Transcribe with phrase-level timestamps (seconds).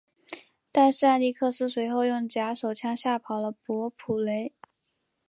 [0.71, 4.51] 但是艾力克斯随后用假手枪吓跑了伯普雷。